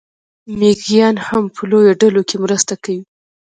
مېږیان 0.59 1.15
هم 1.27 1.43
په 1.55 1.61
لویو 1.69 1.97
ډلو 2.01 2.21
کې 2.29 2.35
مرسته 2.43 2.73
کوي. 2.83 3.01